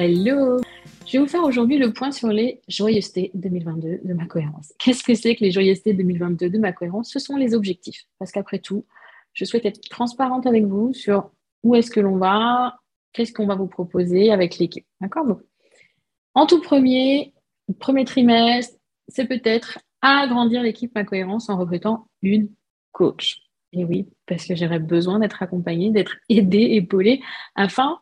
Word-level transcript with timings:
Hello 0.00 0.60
Je 1.06 1.14
vais 1.14 1.18
vous 1.18 1.26
faire 1.26 1.42
aujourd'hui 1.42 1.76
le 1.76 1.92
point 1.92 2.12
sur 2.12 2.28
les 2.28 2.62
joyeusetés 2.68 3.32
2022 3.34 4.02
de 4.04 4.14
ma 4.14 4.26
cohérence. 4.26 4.72
Qu'est-ce 4.78 5.02
que 5.02 5.12
c'est 5.16 5.34
que 5.34 5.42
les 5.42 5.50
joyeusetés 5.50 5.92
2022 5.92 6.50
de 6.50 6.58
ma 6.58 6.72
cohérence? 6.72 7.10
Ce 7.10 7.18
sont 7.18 7.36
les 7.36 7.52
objectifs. 7.52 8.04
Parce 8.20 8.30
qu'après 8.30 8.60
tout, 8.60 8.86
je 9.32 9.44
souhaite 9.44 9.66
être 9.66 9.80
transparente 9.90 10.46
avec 10.46 10.66
vous 10.66 10.94
sur 10.94 11.32
où 11.64 11.74
est-ce 11.74 11.90
que 11.90 11.98
l'on 11.98 12.16
va, 12.16 12.78
qu'est-ce 13.12 13.32
qu'on 13.32 13.48
va 13.48 13.56
vous 13.56 13.66
proposer 13.66 14.30
avec 14.30 14.58
l'équipe. 14.58 14.86
D'accord? 15.00 15.40
En 16.34 16.46
tout 16.46 16.60
premier, 16.60 17.34
premier 17.80 18.04
trimestre, 18.04 18.76
c'est 19.08 19.26
peut-être 19.26 19.80
agrandir 20.00 20.62
l'équipe 20.62 20.94
Ma 20.94 21.02
Cohérence 21.02 21.48
en 21.48 21.58
recrutant 21.58 22.06
une 22.22 22.48
coach. 22.92 23.40
Et 23.72 23.84
oui, 23.84 24.06
parce 24.26 24.46
que 24.46 24.54
j'aurais 24.54 24.78
besoin 24.78 25.18
d'être 25.18 25.42
accompagnée, 25.42 25.90
d'être 25.90 26.18
aidée, 26.28 26.68
épaulée, 26.76 27.20
afin 27.56 27.98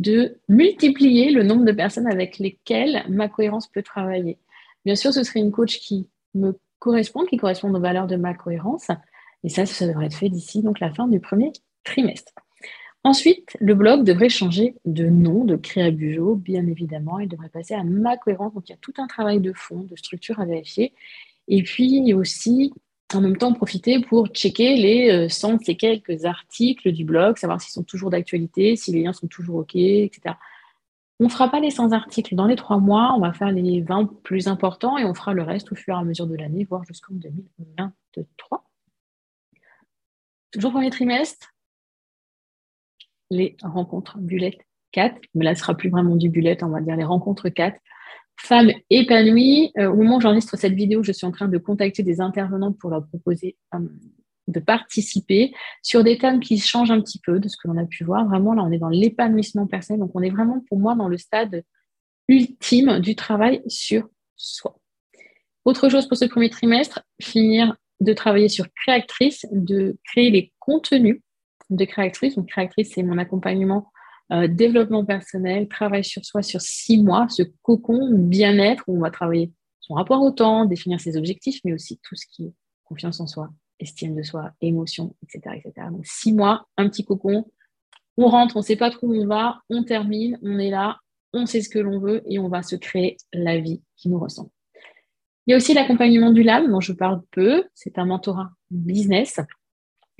de 0.00 0.38
multiplier 0.48 1.30
le 1.30 1.42
nombre 1.42 1.64
de 1.64 1.72
personnes 1.72 2.06
avec 2.06 2.38
lesquelles 2.38 3.04
ma 3.08 3.28
cohérence 3.28 3.66
peut 3.68 3.82
travailler. 3.82 4.38
Bien 4.84 4.94
sûr, 4.94 5.12
ce 5.12 5.22
serait 5.22 5.40
une 5.40 5.52
coach 5.52 5.78
qui 5.80 6.08
me 6.34 6.58
correspond, 6.78 7.24
qui 7.24 7.36
correspond 7.36 7.72
aux 7.72 7.80
valeurs 7.80 8.06
de 8.06 8.16
ma 8.16 8.34
cohérence. 8.34 8.88
Et 9.42 9.48
ça, 9.48 9.66
ça 9.66 9.86
devrait 9.86 10.06
être 10.06 10.16
fait 10.16 10.28
d'ici 10.28 10.62
donc 10.62 10.80
la 10.80 10.92
fin 10.92 11.08
du 11.08 11.20
premier 11.20 11.52
trimestre. 11.84 12.32
Ensuite, 13.04 13.56
le 13.60 13.74
blog 13.74 14.04
devrait 14.04 14.28
changer 14.28 14.74
de 14.84 15.06
nom, 15.08 15.44
de 15.44 15.54
Créabujo, 15.56 16.34
bien 16.34 16.66
évidemment. 16.66 17.20
Il 17.20 17.28
devrait 17.28 17.48
passer 17.48 17.74
à 17.74 17.84
ma 17.84 18.16
cohérence. 18.16 18.52
Donc, 18.52 18.68
il 18.68 18.72
y 18.72 18.74
a 18.74 18.78
tout 18.80 18.94
un 18.98 19.06
travail 19.06 19.40
de 19.40 19.52
fond, 19.52 19.86
de 19.88 19.96
structure 19.96 20.40
à 20.40 20.44
vérifier. 20.44 20.92
Et 21.46 21.62
puis 21.62 22.12
aussi, 22.14 22.72
en 23.14 23.20
même 23.20 23.36
temps 23.36 23.52
profiter 23.52 24.00
pour 24.00 24.28
checker 24.28 24.76
les 24.76 25.28
100 25.28 25.52
euh, 25.52 25.58
et 25.68 25.76
quelques 25.76 26.24
articles 26.24 26.92
du 26.92 27.04
blog, 27.04 27.36
savoir 27.38 27.60
s'ils 27.60 27.72
sont 27.72 27.84
toujours 27.84 28.10
d'actualité, 28.10 28.76
si 28.76 28.92
les 28.92 29.02
liens 29.02 29.12
sont 29.12 29.28
toujours 29.28 29.56
OK, 29.56 29.76
etc. 29.76 30.34
On 31.20 31.24
ne 31.24 31.30
fera 31.30 31.50
pas 31.50 31.60
les 31.60 31.70
100 31.70 31.92
articles 31.92 32.34
dans 32.34 32.46
les 32.46 32.56
trois 32.56 32.78
mois, 32.78 33.14
on 33.16 33.20
va 33.20 33.32
faire 33.32 33.50
les 33.50 33.80
20 33.80 34.22
plus 34.22 34.48
importants 34.48 34.98
et 34.98 35.04
on 35.04 35.14
fera 35.14 35.32
le 35.34 35.42
reste 35.42 35.72
au 35.72 35.74
fur 35.74 35.94
et 35.94 35.98
à 35.98 36.04
mesure 36.04 36.26
de 36.26 36.34
l'année, 36.34 36.64
voire 36.64 36.84
jusqu'en 36.84 37.14
2023. 37.14 38.64
Toujours 40.50 40.72
premier 40.72 40.90
trimestre, 40.90 41.54
les 43.30 43.56
rencontres 43.62 44.18
bullet 44.18 44.58
4, 44.92 45.20
mais 45.34 45.44
là 45.44 45.54
ce 45.54 45.60
sera 45.60 45.74
plus 45.74 45.90
vraiment 45.90 46.16
du 46.16 46.28
bullet, 46.28 46.62
on 46.62 46.68
va 46.68 46.80
dire 46.80 46.96
les 46.96 47.04
rencontres 47.04 47.48
4 47.48 47.78
Femmes 48.36 48.72
épanouies. 48.90 49.72
Euh, 49.78 49.90
au 49.90 49.96
moment 49.96 50.16
où 50.16 50.20
j'enregistre 50.20 50.56
cette 50.56 50.74
vidéo, 50.74 51.02
je 51.02 51.12
suis 51.12 51.26
en 51.26 51.32
train 51.32 51.48
de 51.48 51.58
contacter 51.58 52.02
des 52.02 52.20
intervenantes 52.20 52.78
pour 52.78 52.90
leur 52.90 53.06
proposer 53.06 53.56
euh, 53.74 53.78
de 54.48 54.60
participer 54.60 55.52
sur 55.82 56.04
des 56.04 56.18
thèmes 56.18 56.40
qui 56.40 56.58
changent 56.58 56.90
un 56.90 57.00
petit 57.00 57.18
peu 57.18 57.40
de 57.40 57.48
ce 57.48 57.56
que 57.56 57.68
l'on 57.68 57.76
a 57.76 57.84
pu 57.84 58.04
voir. 58.04 58.26
Vraiment, 58.26 58.54
là, 58.54 58.62
on 58.62 58.70
est 58.70 58.78
dans 58.78 58.88
l'épanouissement 58.88 59.66
personnel. 59.66 60.00
Donc, 60.00 60.12
on 60.14 60.22
est 60.22 60.30
vraiment, 60.30 60.60
pour 60.68 60.78
moi, 60.78 60.94
dans 60.94 61.08
le 61.08 61.18
stade 61.18 61.64
ultime 62.28 63.00
du 63.00 63.16
travail 63.16 63.62
sur 63.66 64.08
soi. 64.36 64.78
Autre 65.64 65.88
chose 65.88 66.06
pour 66.06 66.16
ce 66.16 66.26
premier 66.26 66.50
trimestre, 66.50 67.02
finir 67.20 67.76
de 68.00 68.12
travailler 68.12 68.48
sur 68.48 68.66
créatrice, 68.72 69.46
de 69.50 69.96
créer 70.04 70.30
les 70.30 70.52
contenus 70.58 71.20
de 71.70 71.84
créatrice. 71.84 72.36
Donc, 72.36 72.48
créatrice, 72.48 72.92
c'est 72.94 73.02
mon 73.02 73.18
accompagnement 73.18 73.90
euh, 74.32 74.48
développement 74.48 75.04
personnel, 75.04 75.68
travail 75.68 76.04
sur 76.04 76.24
soi 76.24 76.42
sur 76.42 76.60
six 76.60 77.02
mois, 77.02 77.26
ce 77.28 77.42
cocon 77.62 78.10
bien-être 78.12 78.84
où 78.88 78.96
on 78.96 79.00
va 79.00 79.10
travailler 79.10 79.52
son 79.80 79.94
rapport 79.94 80.20
au 80.22 80.32
temps, 80.32 80.64
définir 80.64 81.00
ses 81.00 81.16
objectifs, 81.16 81.60
mais 81.64 81.72
aussi 81.72 82.00
tout 82.02 82.16
ce 82.16 82.26
qui 82.28 82.46
est 82.46 82.52
confiance 82.84 83.20
en 83.20 83.26
soi, 83.26 83.50
estime 83.78 84.16
de 84.16 84.22
soi, 84.22 84.50
émotion, 84.60 85.14
etc. 85.22 85.56
etc. 85.56 85.86
Donc 85.92 86.06
six 86.06 86.32
mois, 86.32 86.66
un 86.76 86.88
petit 86.88 87.04
cocon, 87.04 87.46
on 88.16 88.26
rentre, 88.28 88.56
on 88.56 88.60
ne 88.60 88.64
sait 88.64 88.76
pas 88.76 88.90
trop 88.90 89.08
où 89.08 89.14
on 89.14 89.26
va, 89.26 89.60
on 89.70 89.84
termine, 89.84 90.38
on 90.42 90.58
est 90.58 90.70
là, 90.70 90.98
on 91.32 91.46
sait 91.46 91.60
ce 91.60 91.68
que 91.68 91.78
l'on 91.78 92.00
veut 92.00 92.22
et 92.26 92.38
on 92.38 92.48
va 92.48 92.62
se 92.62 92.76
créer 92.76 93.16
la 93.32 93.58
vie 93.58 93.82
qui 93.96 94.08
nous 94.08 94.18
ressemble. 94.18 94.50
Il 95.46 95.52
y 95.52 95.54
a 95.54 95.56
aussi 95.56 95.74
l'accompagnement 95.74 96.32
du 96.32 96.42
LAM 96.42 96.68
dont 96.68 96.80
je 96.80 96.92
parle 96.92 97.22
peu. 97.30 97.64
C'est 97.74 97.98
un 97.98 98.06
mentorat 98.06 98.50
business 98.70 99.38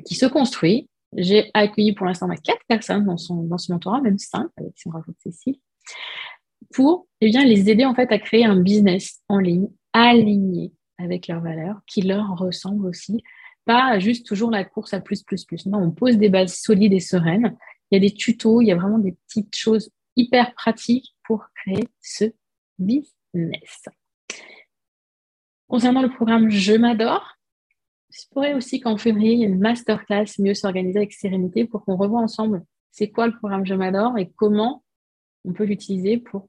qui 0.04 0.14
se 0.14 0.26
construit 0.26 0.88
j'ai 1.16 1.50
accueilli 1.54 1.94
pour 1.94 2.06
l'instant 2.06 2.28
quatre 2.28 2.64
personnes 2.68 3.04
dans, 3.04 3.16
son, 3.16 3.42
dans 3.44 3.58
ce 3.58 3.72
mentorat, 3.72 4.00
même 4.00 4.18
cinq, 4.18 4.48
avec 4.56 4.72
si 4.76 4.86
on 4.88 4.90
rajoute 4.90 5.16
Cécile, 5.18 5.56
pour 6.74 7.08
eh 7.20 7.28
bien, 7.28 7.44
les 7.44 7.70
aider 7.70 7.84
en 7.84 7.94
fait 7.94 8.10
à 8.12 8.18
créer 8.18 8.44
un 8.44 8.56
business 8.56 9.22
en 9.28 9.38
ligne 9.38 9.68
aligné 9.92 10.72
avec 10.98 11.28
leurs 11.28 11.40
valeurs, 11.40 11.80
qui 11.86 12.02
leur 12.02 12.36
ressemble 12.36 12.86
aussi. 12.86 13.22
Pas 13.64 13.98
juste 13.98 14.26
toujours 14.26 14.50
la 14.50 14.64
course 14.64 14.94
à 14.94 15.00
plus, 15.00 15.22
plus, 15.22 15.44
plus. 15.44 15.66
Non, 15.66 15.78
on 15.78 15.90
pose 15.90 16.18
des 16.18 16.28
bases 16.28 16.54
solides 16.54 16.92
et 16.92 17.00
sereines. 17.00 17.56
Il 17.90 17.96
y 17.96 17.98
a 17.98 18.00
des 18.00 18.14
tutos, 18.14 18.60
il 18.62 18.66
y 18.66 18.72
a 18.72 18.76
vraiment 18.76 18.98
des 18.98 19.12
petites 19.12 19.56
choses 19.56 19.90
hyper 20.16 20.54
pratiques 20.54 21.14
pour 21.24 21.46
créer 21.54 21.88
ce 22.00 22.24
business. 22.78 23.84
Concernant 25.68 26.02
le 26.02 26.10
programme 26.10 26.48
Je 26.48 26.74
m'adore, 26.74 27.35
je 28.10 28.22
pourrais 28.30 28.54
aussi 28.54 28.80
qu'en 28.80 28.96
février, 28.96 29.32
il 29.32 29.40
y 29.40 29.42
ait 29.42 29.46
une 29.46 29.58
masterclass 29.58 30.26
mieux 30.38 30.54
s'organiser 30.54 30.98
avec 30.98 31.12
sérénité 31.12 31.64
pour 31.64 31.84
qu'on 31.84 31.96
revoie 31.96 32.20
ensemble 32.20 32.64
c'est 32.96 33.10
quoi 33.10 33.26
le 33.26 33.36
programme 33.36 33.66
Je 33.66 33.74
m'adore 33.74 34.16
et 34.16 34.32
comment 34.36 34.82
on 35.44 35.52
peut 35.52 35.64
l'utiliser 35.64 36.16
pour 36.16 36.48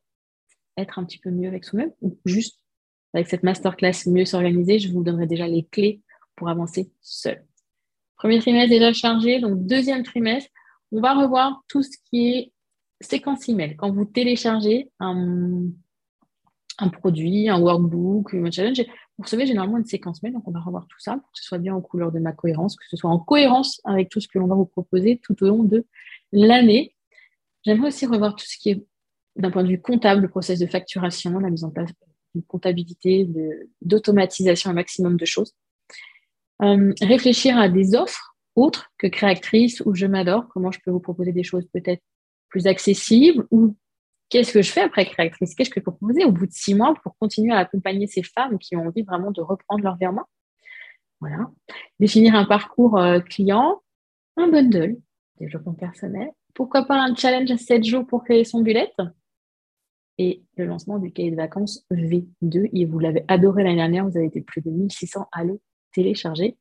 être 0.77 0.97
un 0.97 1.03
petit 1.03 1.19
peu 1.19 1.29
mieux 1.29 1.49
avec 1.49 1.65
soi-même 1.65 1.91
ou 2.01 2.17
juste 2.23 2.61
avec 3.13 3.27
cette 3.27 3.43
masterclass 3.43 4.07
mieux 4.07 4.23
s'organiser, 4.23 4.79
je 4.79 4.89
vous 4.93 5.03
donnerai 5.03 5.27
déjà 5.27 5.45
les 5.45 5.65
clés 5.65 6.01
pour 6.37 6.47
avancer 6.47 6.89
seul. 7.01 7.45
Premier 8.15 8.39
trimestre 8.39 8.69
déjà 8.69 8.93
chargé, 8.93 9.41
donc 9.41 9.65
deuxième 9.65 10.03
trimestre, 10.03 10.49
on 10.93 11.01
va 11.01 11.15
revoir 11.15 11.63
tout 11.67 11.83
ce 11.83 11.97
qui 12.09 12.29
est 12.29 12.53
séquence 13.01 13.49
email. 13.49 13.75
Quand 13.75 13.91
vous 13.91 14.05
téléchargez 14.05 14.89
un, 14.99 15.63
un 16.77 16.89
produit, 16.89 17.49
un 17.49 17.59
workbook, 17.59 18.33
un 18.33 18.51
challenge, 18.51 18.83
vous 19.17 19.23
recevez 19.23 19.47
généralement 19.47 19.77
une 19.77 19.85
séquence 19.85 20.21
mail, 20.21 20.33
donc 20.33 20.47
on 20.47 20.51
va 20.51 20.59
revoir 20.59 20.85
tout 20.87 20.99
ça 20.99 21.13
pour 21.13 21.31
que 21.31 21.39
ce 21.39 21.43
soit 21.43 21.57
bien 21.57 21.73
en 21.73 21.81
couleur 21.81 22.11
de 22.11 22.19
ma 22.19 22.33
cohérence, 22.33 22.75
que 22.75 22.85
ce 22.87 22.97
soit 22.97 23.09
en 23.09 23.19
cohérence 23.19 23.81
avec 23.83 24.09
tout 24.09 24.19
ce 24.19 24.27
que 24.27 24.37
l'on 24.37 24.47
va 24.47 24.55
vous 24.55 24.65
proposer 24.65 25.19
tout 25.23 25.41
au 25.43 25.47
long 25.47 25.63
de 25.63 25.85
l'année. 26.31 26.95
J'aimerais 27.65 27.87
aussi 27.87 28.05
revoir 28.05 28.35
tout 28.35 28.45
ce 28.45 28.57
qui 28.57 28.69
est 28.69 28.85
d'un 29.35 29.51
point 29.51 29.63
de 29.63 29.69
vue 29.69 29.81
comptable, 29.81 30.21
le 30.21 30.29
process 30.29 30.59
de 30.59 30.67
facturation, 30.67 31.39
la 31.39 31.49
mise 31.49 31.63
en 31.63 31.71
place 31.71 31.91
d'une 32.33 32.43
comptabilité, 32.43 33.27
d'automatisation 33.81 34.69
un 34.71 34.73
maximum 34.73 35.17
de 35.17 35.25
choses. 35.25 35.53
Euh, 36.61 36.93
réfléchir 37.01 37.57
à 37.57 37.69
des 37.69 37.95
offres 37.95 38.35
autres 38.55 38.91
que 38.97 39.07
créatrice 39.07 39.81
ou 39.85 39.93
je 39.93 40.07
m'adore, 40.07 40.47
comment 40.49 40.71
je 40.71 40.79
peux 40.83 40.91
vous 40.91 40.99
proposer 40.99 41.31
des 41.31 41.43
choses 41.43 41.67
peut-être 41.71 42.01
plus 42.49 42.65
accessibles 42.65 43.45
ou 43.51 43.75
qu'est-ce 44.29 44.53
que 44.53 44.61
je 44.61 44.71
fais 44.71 44.81
après 44.81 45.05
créatrice? 45.05 45.55
Qu'est-ce 45.55 45.69
que 45.69 45.79
je 45.79 45.85
peux 45.85 45.91
proposer 45.91 46.25
au 46.25 46.31
bout 46.31 46.45
de 46.45 46.51
six 46.51 46.75
mois 46.75 46.93
pour 47.03 47.17
continuer 47.17 47.53
à 47.53 47.59
accompagner 47.59 48.07
ces 48.07 48.23
femmes 48.23 48.57
qui 48.59 48.75
ont 48.75 48.87
envie 48.87 49.03
vraiment 49.03 49.31
de 49.31 49.41
reprendre 49.41 49.83
leur 49.83 49.97
vie 49.97 50.07
Voilà. 51.19 51.49
Définir 51.99 52.35
un 52.35 52.45
parcours 52.45 52.97
euh, 52.97 53.19
client, 53.19 53.81
un 54.35 54.47
bundle, 54.47 54.97
développement 55.39 55.73
personnel. 55.73 56.31
Pourquoi 56.53 56.85
pas 56.85 56.95
un 56.95 57.15
challenge 57.15 57.51
à 57.51 57.57
7 57.57 57.83
jours 57.83 58.05
pour 58.07 58.23
créer 58.23 58.43
son 58.43 58.61
bullet? 58.61 58.91
Et 60.17 60.43
le 60.57 60.65
lancement 60.65 60.97
du 60.97 61.11
cahier 61.11 61.29
de 61.29 61.35
vacances 61.35 61.85
V2. 61.91 62.69
Et 62.73 62.85
vous 62.85 62.99
l'avez 62.99 63.23
adoré 63.27 63.63
l'année 63.63 63.75
dernière, 63.75 64.07
vous 64.07 64.17
avez 64.17 64.25
été 64.25 64.41
plus 64.41 64.61
de 64.61 64.71
1600 64.71 65.27
à 65.31 65.43
le 65.43 65.59
télécharger. 65.93 66.57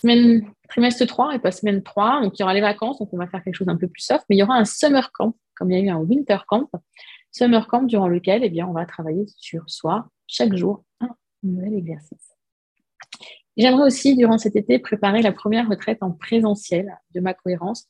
Semaine, 0.00 0.48
trimestre 0.68 1.06
3 1.06 1.34
et 1.34 1.38
pas 1.40 1.50
semaine 1.50 1.82
3, 1.82 2.22
donc 2.22 2.38
il 2.38 2.42
y 2.42 2.44
aura 2.44 2.54
les 2.54 2.60
vacances, 2.60 2.98
donc 3.00 3.12
on 3.12 3.16
va 3.16 3.26
faire 3.26 3.42
quelque 3.42 3.54
chose 3.54 3.68
un 3.68 3.76
peu 3.76 3.88
plus 3.88 4.02
soft, 4.02 4.24
mais 4.28 4.36
il 4.36 4.38
y 4.38 4.42
aura 4.44 4.56
un 4.56 4.64
summer 4.64 5.10
camp 5.10 5.34
comme 5.58 5.70
il 5.70 5.78
y 5.78 5.80
a 5.80 5.84
eu 5.84 5.88
un 5.90 5.98
winter 5.98 6.38
camp, 6.46 6.70
summer 7.32 7.66
camp 7.66 7.82
durant 7.82 8.08
lequel 8.08 8.44
eh 8.44 8.50
bien, 8.50 8.66
on 8.66 8.72
va 8.72 8.86
travailler 8.86 9.24
sur 9.36 9.68
soi 9.68 10.08
chaque 10.26 10.54
jour 10.54 10.84
un 11.00 11.10
nouvel 11.42 11.74
exercice. 11.74 12.34
J'aimerais 13.56 13.86
aussi, 13.86 14.14
durant 14.16 14.38
cet 14.38 14.54
été, 14.54 14.78
préparer 14.78 15.20
la 15.20 15.32
première 15.32 15.68
retraite 15.68 15.98
en 16.00 16.12
présentiel 16.12 16.96
de 17.14 17.20
ma 17.20 17.34
cohérence. 17.34 17.88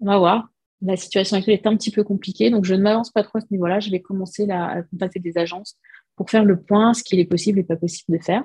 On 0.00 0.06
va 0.06 0.18
voir. 0.18 0.48
La 0.80 0.96
situation 0.96 1.36
actuelle 1.36 1.54
est 1.54 1.66
un 1.66 1.76
petit 1.76 1.90
peu 1.90 2.02
compliquée, 2.02 2.50
donc 2.50 2.64
je 2.64 2.74
ne 2.74 2.82
m'avance 2.82 3.10
pas 3.10 3.22
trop 3.22 3.38
à 3.38 3.40
ce 3.40 3.46
niveau-là. 3.50 3.80
Je 3.80 3.90
vais 3.90 4.00
commencer 4.00 4.48
à 4.50 4.82
contacter 4.90 5.20
des 5.20 5.38
agences 5.38 5.78
pour 6.16 6.30
faire 6.30 6.44
le 6.44 6.60
point, 6.60 6.94
ce 6.94 7.02
qu'il 7.02 7.20
est 7.20 7.24
possible 7.26 7.58
et 7.58 7.64
pas 7.64 7.76
possible 7.76 8.18
de 8.18 8.22
faire. 8.22 8.44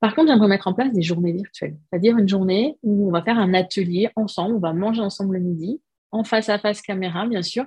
Par 0.00 0.14
contre, 0.14 0.28
j'aimerais 0.28 0.48
mettre 0.48 0.68
en 0.68 0.74
place 0.74 0.92
des 0.92 1.02
journées 1.02 1.32
virtuelles, 1.32 1.76
c'est-à-dire 1.90 2.16
une 2.16 2.28
journée 2.28 2.78
où 2.82 3.08
on 3.08 3.12
va 3.12 3.22
faire 3.22 3.38
un 3.38 3.54
atelier 3.54 4.08
ensemble, 4.14 4.56
on 4.56 4.60
va 4.60 4.72
manger 4.72 5.00
ensemble 5.00 5.34
le 5.34 5.40
midi, 5.40 5.80
en 6.14 6.22
face 6.22 6.48
à 6.48 6.58
face 6.58 6.80
caméra, 6.80 7.26
bien 7.26 7.42
sûr, 7.42 7.66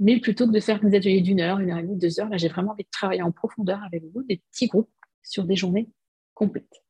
mais 0.00 0.18
plutôt 0.18 0.46
que 0.46 0.52
de 0.52 0.60
faire 0.60 0.80
des 0.80 0.96
ateliers 0.96 1.20
d'une 1.20 1.40
heure, 1.40 1.60
une 1.60 1.70
heure 1.70 1.78
et 1.78 1.82
demie, 1.82 1.96
deux 1.96 2.18
heures, 2.18 2.28
là, 2.28 2.36
j'ai 2.36 2.48
vraiment 2.48 2.72
envie 2.72 2.82
de 2.82 2.90
travailler 2.90 3.22
en 3.22 3.30
profondeur 3.30 3.80
avec 3.84 4.02
vous, 4.12 4.24
des 4.24 4.42
petits 4.50 4.66
groupes 4.66 4.90
sur 5.22 5.44
des 5.44 5.54
journées 5.54 5.88
complètes. 6.34 6.82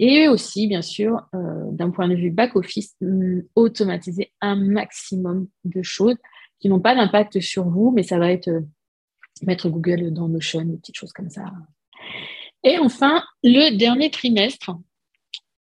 Et 0.00 0.28
aussi, 0.28 0.66
bien 0.66 0.82
sûr, 0.82 1.22
euh, 1.34 1.70
d'un 1.70 1.90
point 1.90 2.08
de 2.08 2.16
vue 2.16 2.30
back-office, 2.30 2.96
hum, 3.00 3.42
automatiser 3.54 4.32
un 4.40 4.56
maximum 4.56 5.48
de 5.64 5.82
choses 5.82 6.16
qui 6.58 6.68
n'ont 6.68 6.80
pas 6.80 6.94
d'impact 6.96 7.40
sur 7.40 7.68
vous, 7.68 7.92
mais 7.92 8.02
ça 8.02 8.18
va 8.18 8.32
être 8.32 8.48
euh, 8.48 8.60
mettre 9.42 9.68
Google 9.68 10.12
dans 10.12 10.28
Notion, 10.28 10.64
des 10.64 10.76
petites 10.78 10.96
choses 10.96 11.12
comme 11.12 11.30
ça. 11.30 11.44
Et 12.64 12.78
enfin, 12.78 13.22
le 13.44 13.76
dernier 13.76 14.10
trimestre, 14.10 14.72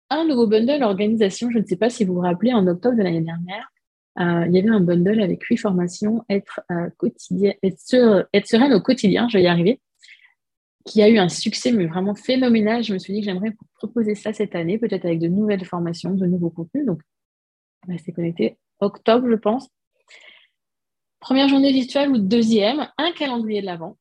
un 0.10 0.26
nouveau 0.26 0.48
bundle 0.48 0.84
organisation. 0.84 1.50
Je 1.52 1.60
ne 1.60 1.66
sais 1.66 1.78
pas 1.78 1.90
si 1.90 2.06
vous 2.06 2.16
vous 2.16 2.22
rappelez, 2.22 2.54
en 2.54 2.66
octobre 2.68 2.98
de 2.98 3.04
l'année 3.04 3.22
dernière, 3.22 3.72
euh, 4.20 4.46
il 4.48 4.56
y 4.56 4.60
avait 4.60 4.70
un 4.70 4.82
bundle 4.82 5.22
avec 5.22 5.44
huit 5.44 5.58
formations, 5.58 6.26
être, 6.30 6.62
euh, 6.72 6.90
quotidien, 6.98 7.54
être, 7.64 7.80
sereine 7.80 8.74
au 8.74 8.82
quotidien, 8.82 9.30
je 9.30 9.38
vais 9.38 9.44
y 9.44 9.48
arriver, 9.48 9.80
qui 10.86 11.02
a 11.02 11.10
eu 11.10 11.20
un 11.20 11.30
succès 11.30 11.72
mais 11.72 11.86
vraiment 11.86 12.16
phénoménal. 12.16 12.84
Je 12.84 12.94
me 12.94 13.00
suis 13.00 13.14
dit 13.14 13.20
que 13.22 13.26
j'aimerais 13.26 13.56
proposer 13.76 14.16
ça 14.16 14.34
cette 14.34 14.56
année, 14.56 14.78
peut-être 14.78 15.06
avec 15.06 15.20
de 15.20 15.28
nouvelles 15.28 15.64
formations, 15.64 16.12
de 16.12 16.26
nouveaux 16.26 16.50
contenus. 16.50 16.86
Donc, 16.86 17.02
restez 17.88 18.12
connecté. 18.12 18.58
Octobre, 18.80 19.30
je 19.30 19.36
pense. 19.36 19.70
Première 21.20 21.48
journée 21.48 21.72
virtuelle 21.72 22.10
ou 22.10 22.18
deuxième, 22.18 22.90
un 22.98 23.12
calendrier 23.12 23.62
de 23.62 23.66
l'avant, 23.66 23.98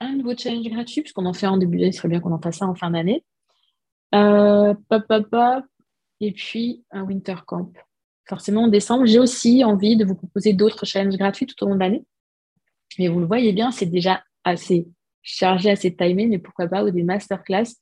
un 0.00 0.14
nouveau 0.14 0.36
challenge 0.36 0.68
gratuit, 0.68 1.02
puisqu'on 1.02 1.26
en 1.26 1.32
fait 1.32 1.46
en 1.46 1.56
début 1.56 1.78
d'année, 1.78 1.90
il 1.90 1.94
serait 1.94 2.08
bien 2.08 2.20
qu'on 2.20 2.32
en 2.32 2.40
fasse 2.40 2.58
ça 2.58 2.66
en 2.66 2.74
fin 2.74 2.90
d'année. 2.90 3.24
Euh, 4.14 4.74
pop, 4.88 5.04
pop, 5.08 5.64
et 6.20 6.32
puis 6.32 6.84
un 6.90 7.02
winter 7.02 7.36
camp. 7.46 7.72
Forcément, 8.28 8.64
en 8.64 8.68
décembre, 8.68 9.06
j'ai 9.06 9.18
aussi 9.18 9.64
envie 9.64 9.96
de 9.96 10.04
vous 10.04 10.14
proposer 10.14 10.52
d'autres 10.52 10.86
challenges 10.86 11.16
gratuits 11.16 11.46
tout 11.46 11.62
au 11.64 11.68
long 11.68 11.74
de 11.74 11.80
l'année. 11.80 12.04
Mais 12.98 13.08
vous 13.08 13.20
le 13.20 13.26
voyez 13.26 13.52
bien, 13.52 13.70
c'est 13.70 13.86
déjà 13.86 14.22
assez 14.44 14.88
chargé, 15.22 15.70
assez 15.70 15.94
timé, 15.94 16.26
mais 16.26 16.38
pourquoi 16.38 16.68
pas, 16.68 16.84
ou 16.84 16.90
des 16.90 17.02
masterclass, 17.02 17.74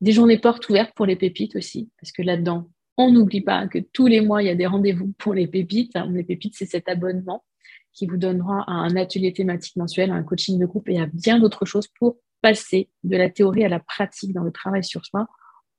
des 0.00 0.12
journées 0.12 0.38
portes 0.38 0.68
ouvertes 0.68 0.92
pour 0.94 1.06
les 1.06 1.16
pépites 1.16 1.56
aussi, 1.56 1.90
parce 2.00 2.12
que 2.12 2.22
là-dedans, 2.22 2.68
on 2.96 3.10
n'oublie 3.10 3.40
pas 3.40 3.66
que 3.68 3.78
tous 3.78 4.06
les 4.06 4.20
mois, 4.20 4.42
il 4.42 4.46
y 4.46 4.50
a 4.50 4.54
des 4.54 4.66
rendez-vous 4.66 5.12
pour 5.18 5.34
les 5.34 5.46
pépites. 5.46 5.92
Les 6.10 6.24
pépites, 6.24 6.54
c'est 6.56 6.66
cet 6.66 6.88
abonnement 6.88 7.44
qui 7.92 8.06
vous 8.06 8.16
donnera 8.16 8.64
un 8.70 8.94
atelier 8.96 9.32
thématique 9.32 9.76
mensuel, 9.76 10.10
un 10.10 10.22
coaching 10.22 10.58
de 10.58 10.66
groupe 10.66 10.88
et 10.88 11.00
à 11.00 11.06
bien 11.06 11.38
d'autres 11.38 11.64
choses 11.64 11.88
pour 11.98 12.18
passer 12.42 12.90
de 13.04 13.16
la 13.16 13.30
théorie 13.30 13.64
à 13.64 13.68
la 13.68 13.80
pratique 13.80 14.32
dans 14.32 14.42
le 14.42 14.52
travail 14.52 14.84
sur 14.84 15.04
soi. 15.06 15.26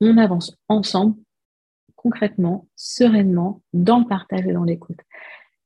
On 0.01 0.18
avance 0.18 0.57
ensemble, 0.68 1.15
concrètement, 1.95 2.68
sereinement, 2.75 3.62
dans 3.74 4.00
le 4.00 4.07
partage 4.07 4.48
et 4.48 4.54
dans 4.54 4.63
l'écoute. 4.63 5.00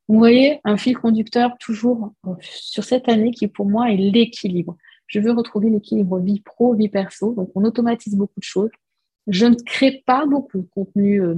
Vous 0.08 0.18
voyez 0.18 0.60
un 0.64 0.78
fil 0.78 0.98
conducteur 0.98 1.58
toujours 1.60 2.14
sur 2.40 2.84
cette 2.84 3.10
année 3.10 3.32
qui 3.32 3.48
pour 3.48 3.66
moi 3.66 3.92
est 3.92 3.98
l'équilibre. 3.98 4.78
Je 5.08 5.20
veux 5.20 5.32
retrouver 5.32 5.70
l'équilibre 5.70 6.20
vie 6.20 6.42
pro, 6.42 6.74
vie 6.74 6.90
perso. 6.90 7.34
Donc 7.34 7.52
on 7.56 7.64
automatise 7.64 8.16
beaucoup 8.16 8.40
de 8.40 8.46
choses. 8.46 8.72
Je 9.28 9.46
ne 9.46 9.56
crée 9.56 10.04
pas 10.06 10.26
beaucoup 10.26 10.60
de 10.60 10.68
contenu, 10.74 11.22
euh, 11.22 11.36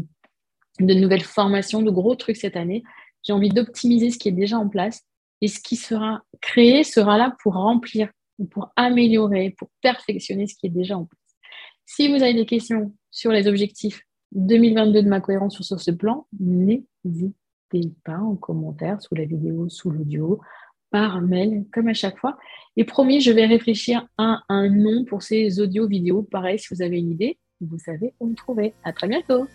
de 0.79 0.93
nouvelles 0.93 1.23
formations, 1.23 1.81
de 1.81 1.89
gros 1.89 2.15
trucs 2.15 2.37
cette 2.37 2.55
année. 2.55 2.83
J'ai 3.23 3.33
envie 3.33 3.49
d'optimiser 3.49 4.11
ce 4.11 4.19
qui 4.19 4.29
est 4.29 4.33
déjà 4.33 4.57
en 4.57 4.69
place 4.69 5.03
et 5.41 5.47
ce 5.47 5.59
qui 5.59 5.75
sera 5.75 6.23
créé 6.41 6.83
sera 6.83 7.17
là 7.17 7.35
pour 7.41 7.53
remplir, 7.53 8.09
pour 8.47 8.71
améliorer, 8.75 9.51
pour 9.57 9.69
perfectionner 9.81 10.47
ce 10.47 10.55
qui 10.55 10.67
est 10.67 10.71
déjà 10.71 10.97
en 10.97 11.05
place. 11.05 11.19
Si 11.85 12.07
vous 12.07 12.21
avez 12.21 12.33
des 12.33 12.45
questions 12.45 12.93
sur 13.11 13.31
les 13.31 13.47
objectifs 13.47 14.01
2022 14.33 15.03
de 15.03 15.09
ma 15.09 15.21
cohérence 15.21 15.61
sur 15.61 15.79
ce 15.79 15.91
plan, 15.91 16.27
n'hésitez 16.39 17.33
pas 18.03 18.17
en 18.17 18.35
commentaire, 18.35 19.01
sous 19.01 19.15
la 19.15 19.25
vidéo, 19.25 19.69
sous 19.69 19.89
l'audio, 19.89 20.39
par 20.91 21.21
mail, 21.21 21.65
comme 21.73 21.87
à 21.87 21.93
chaque 21.93 22.17
fois. 22.17 22.37
Et 22.77 22.83
promis, 22.83 23.21
je 23.21 23.31
vais 23.31 23.45
réfléchir 23.45 24.07
à 24.17 24.41
un 24.49 24.69
nom 24.69 25.05
pour 25.05 25.23
ces 25.23 25.59
audio-vidéos. 25.59 26.23
Pareil, 26.23 26.59
si 26.59 26.73
vous 26.73 26.81
avez 26.81 26.99
une 26.99 27.11
idée, 27.11 27.37
vous 27.61 27.79
savez 27.79 28.13
où 28.19 28.27
me 28.27 28.35
trouver. 28.35 28.73
À 28.83 28.93
très 28.93 29.07
bientôt. 29.07 29.47